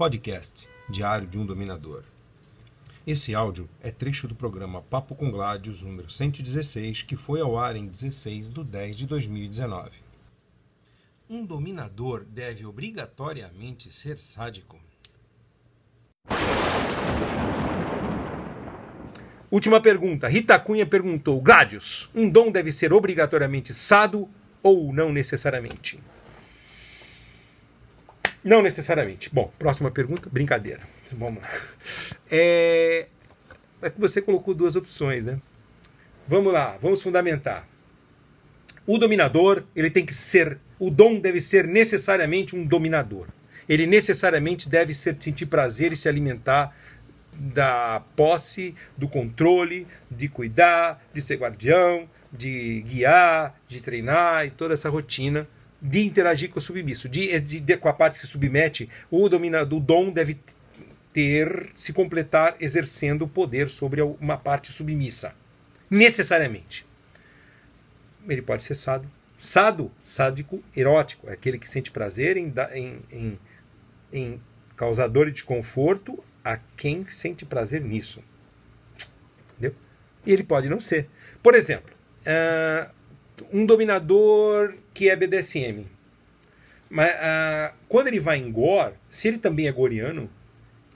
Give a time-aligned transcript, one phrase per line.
[0.00, 2.04] Podcast Diário de um Dominador.
[3.06, 7.76] Esse áudio é trecho do programa Papo com Gládios, número 116, que foi ao ar
[7.76, 9.90] em 16 de 10 de 2019.
[11.28, 14.80] Um dominador deve obrigatoriamente ser sádico?
[19.50, 20.28] Última pergunta.
[20.28, 24.26] Rita Cunha perguntou: Gládios, um dom deve ser obrigatoriamente sado
[24.62, 26.00] ou não necessariamente?
[28.42, 29.28] Não necessariamente.
[29.32, 30.28] Bom, próxima pergunta.
[30.30, 30.80] Brincadeira.
[31.12, 31.48] Vamos lá.
[32.30, 33.06] É,
[33.82, 35.38] é que você colocou duas opções, né?
[36.26, 37.66] Vamos lá, vamos fundamentar.
[38.86, 40.58] O dominador, ele tem que ser.
[40.78, 43.26] O dom deve ser necessariamente um dominador.
[43.68, 46.74] Ele necessariamente deve ser, sentir prazer e se alimentar
[47.32, 54.74] da posse, do controle, de cuidar, de ser guardião, de guiar, de treinar e toda
[54.74, 55.46] essa rotina
[55.80, 59.24] de interagir com o submisso, de, de, de com a parte que se submete, o
[59.24, 60.38] o dom deve
[61.12, 65.34] ter se completar exercendo o poder sobre uma parte submissa,
[65.88, 66.86] necessariamente.
[68.28, 73.38] Ele pode ser sado, sado, sádico, erótico, é aquele que sente prazer em, em, em,
[74.12, 74.40] em
[74.76, 78.22] causador de conforto a quem sente prazer nisso.
[79.52, 79.74] Entendeu?
[80.24, 81.08] E ele pode não ser.
[81.42, 82.90] Por exemplo, uh,
[83.52, 85.86] um dominador que é BDSM.
[86.88, 90.28] Mas uh, quando ele vai em Gore, se ele também é goriano,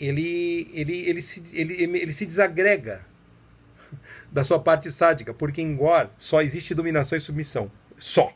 [0.00, 3.06] ele, ele, ele, se, ele, ele se desagrega
[4.30, 7.70] da sua parte sádica, porque em Gore só existe dominação e submissão.
[7.96, 8.32] Só.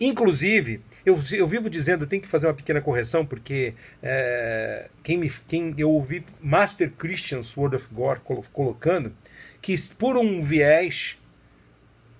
[0.00, 5.30] Inclusive, eu, eu vivo dizendo, tem que fazer uma pequena correção, porque é, quem, me,
[5.46, 8.20] quem eu ouvi Master Christian Sword of Gore
[8.52, 9.14] colocando
[9.60, 11.16] que por um viés,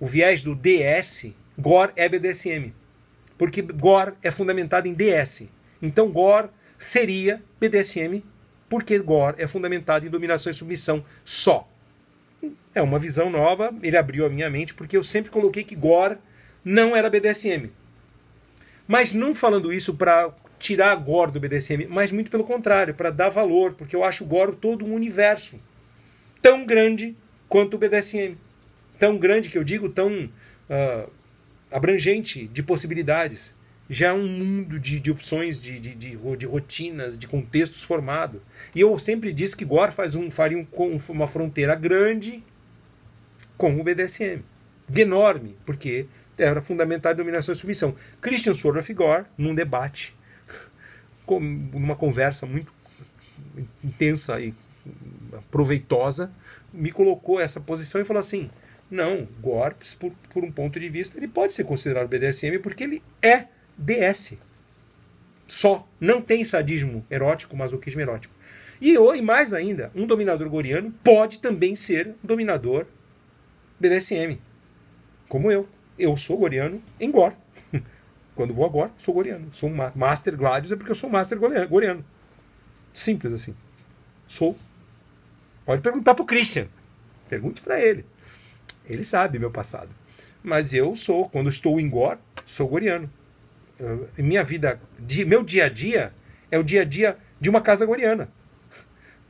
[0.03, 2.75] o viés do DS, Gore é BDSM.
[3.39, 5.45] Porque Gore é fundamentado em DS.
[5.81, 8.21] Então Gore seria BDSM
[8.69, 11.69] porque Gore é fundamentado em dominação e submissão só.
[12.75, 16.19] É uma visão nova, ele abriu a minha mente porque eu sempre coloquei que Gore
[16.65, 17.71] não era BDSM.
[18.89, 23.29] Mas não falando isso para tirar Gore do BDSM, mas muito pelo contrário, para dar
[23.29, 25.61] valor, porque eu acho Gore todo um universo
[26.41, 27.17] tão grande
[27.49, 28.37] quanto o BDSM.
[29.03, 30.27] Tão grande que eu digo, tão
[30.71, 31.11] uh,
[31.73, 33.53] abrangente de possibilidades.
[33.91, 38.41] Já é um mundo de, de opções, de, de, de, rotinas, de contextos formado.
[38.73, 42.45] E eu sempre disse que Gore faz um, faria um, uma fronteira grande
[43.57, 44.45] com o BDSM.
[44.97, 46.07] Enorme, porque
[46.39, 47.97] era fundamental dominação e submissão.
[48.21, 50.15] Christian Sword of Gore, num debate,
[51.29, 52.73] numa conversa muito
[53.83, 54.55] intensa e
[55.51, 56.31] proveitosa,
[56.73, 58.49] me colocou essa posição e falou assim:
[58.93, 63.03] não, Gorps, por, por um ponto de vista, ele pode ser considerado BDSM porque ele
[63.23, 64.35] é DS.
[65.49, 65.89] Só.
[65.99, 68.35] Não tem sadismo erótico, masoquismo erótico.
[68.79, 72.85] E, e mais ainda, um dominador goriano pode também ser um dominador
[73.81, 74.39] BDSM.
[75.27, 75.67] Como eu.
[75.99, 77.33] Eu sou goriano em Gor.
[78.35, 79.49] Quando vou a Gor, sou goriano.
[79.53, 82.05] Sou um Master Gladius é porque eu sou Master goriano.
[82.93, 83.55] Simples assim.
[84.27, 84.55] Sou.
[85.65, 86.67] Pode perguntar pro Christian.
[87.31, 88.05] Pergunte para ele.
[88.87, 89.91] Ele sabe meu passado.
[90.43, 93.11] Mas eu sou, quando estou em Gor, sou goriano.
[93.79, 94.81] Eu, minha vida,
[95.27, 96.13] meu dia a dia,
[96.51, 98.29] é o dia a dia de uma casa goriana.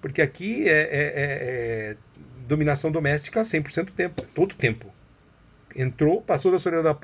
[0.01, 1.97] Porque aqui é, é, é, é
[2.47, 4.93] dominação doméstica 100% do tempo, todo tempo.
[5.75, 6.95] Entrou, passou da soleira da,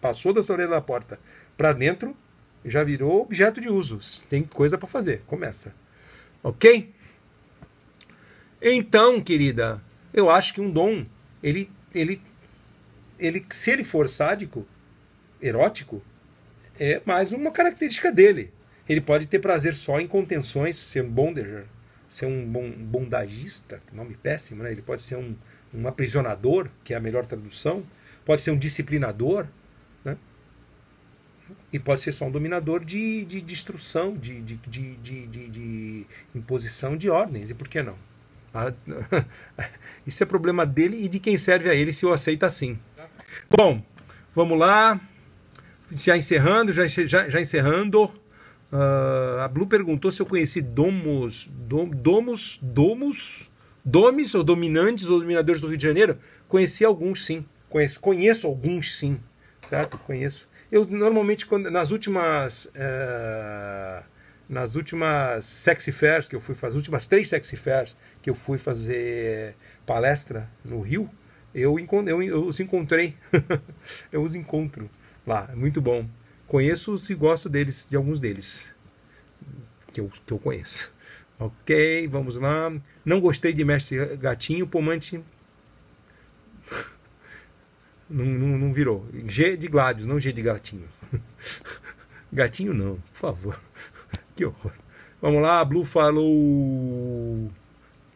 [0.00, 1.18] passou da soleira da porta
[1.56, 2.16] para dentro,
[2.64, 4.00] já virou objeto de uso.
[4.28, 5.22] Tem coisa para fazer.
[5.26, 5.74] Começa.
[6.42, 6.92] Ok?
[8.60, 9.80] Então, querida,
[10.12, 11.04] eu acho que um dom
[11.42, 12.20] ele ele,
[13.18, 14.66] ele, se ele for sádico,
[15.40, 16.02] erótico,
[16.78, 18.52] é mais uma característica dele.
[18.88, 21.66] Ele pode ter prazer só em contenções, ser um bondager,
[22.08, 24.72] ser um bondagista, nome péssimo, né?
[24.72, 25.34] Ele pode ser um,
[25.72, 27.84] um aprisionador, que é a melhor tradução,
[28.24, 29.46] pode ser um disciplinador,
[30.04, 30.16] né?
[31.72, 36.06] E pode ser só um dominador de, de destruição, de, de, de, de, de, de
[36.34, 37.96] imposição de ordens, e por que não?
[40.06, 42.78] Isso é problema dele e de quem serve a ele se o aceita assim.
[43.50, 43.82] Bom,
[44.34, 45.00] vamos lá.
[45.90, 48.04] Já encerrando, já, já, já encerrando.
[48.72, 53.50] Uh, a Blue perguntou se eu conheci domos, dom, domos, domos,
[53.84, 56.18] domes ou dominantes ou dominadores do Rio de Janeiro.
[56.48, 57.44] Conheci alguns, sim.
[57.68, 59.20] Conheço, conheço alguns, sim.
[59.68, 59.98] Certo?
[59.98, 60.48] Conheço.
[60.70, 62.64] Eu normalmente, quando, nas últimas.
[62.66, 63.91] Uh,
[64.52, 68.34] nas últimas sexy fairs que eu fui fazer, as últimas três sexy fairs que eu
[68.34, 69.56] fui fazer
[69.86, 71.10] palestra no Rio,
[71.54, 73.16] eu, eu, eu os encontrei.
[74.12, 74.90] eu os encontro
[75.26, 75.50] lá.
[75.56, 76.06] Muito bom.
[76.46, 78.74] Conheço-os e gosto deles, de alguns deles.
[79.90, 80.92] que eu, que eu conheço.
[81.38, 82.70] Ok, vamos lá.
[83.02, 85.18] Não gostei de Mestre Gatinho, Pomante.
[88.10, 89.08] Não, não, não, virou.
[89.26, 90.86] G de Gladius, não G de Gatinho.
[92.30, 93.60] Gatinho não, por favor.
[94.42, 94.72] Que horror.
[95.20, 97.48] Vamos lá, a Blue falou.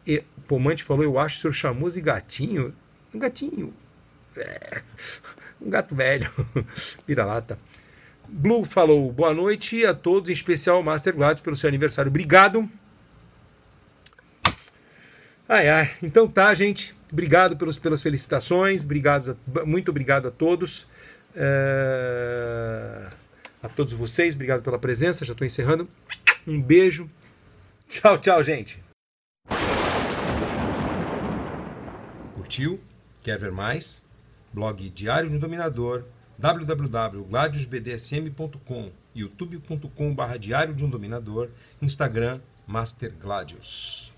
[0.05, 2.75] E, Pomante falou, eu acho o senhor chamoso e gatinho.
[3.13, 3.73] Um gatinho.
[4.35, 4.81] É,
[5.61, 6.29] um gato velho.
[7.07, 7.57] Vira-lata.
[8.27, 12.09] Blue falou, boa noite a todos, em especial Master Gladius pelo seu aniversário.
[12.09, 12.69] Obrigado.
[15.47, 15.91] Ai, ai.
[16.03, 16.93] Então tá, gente.
[17.09, 18.83] Obrigado pelos, pelas felicitações.
[18.83, 20.85] Obrigado a, muito obrigado a todos.
[21.33, 22.16] É,
[23.77, 24.35] todos vocês.
[24.35, 25.23] Obrigado pela presença.
[25.23, 25.87] Já estou encerrando.
[26.45, 27.09] Um beijo.
[27.87, 28.83] Tchau, tchau, gente.
[32.33, 32.81] Curtiu?
[33.23, 34.05] Quer ver mais?
[34.51, 36.03] Blog Diário do Dominador
[36.37, 41.49] www.gladiusbdsm.com youtube.com.br Diário de um Dominador
[41.81, 44.11] Instagram Master Gladius